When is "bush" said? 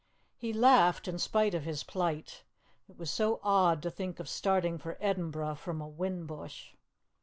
6.25-6.71